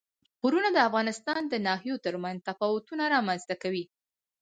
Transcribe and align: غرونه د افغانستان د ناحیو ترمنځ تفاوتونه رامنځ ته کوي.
غرونه 0.41 0.69
د 0.73 0.77
افغانستان 0.89 1.41
د 1.47 1.53
ناحیو 1.67 2.01
ترمنځ 2.05 2.37
تفاوتونه 2.49 3.03
رامنځ 3.15 3.41
ته 3.49 3.55
کوي. 3.63 3.85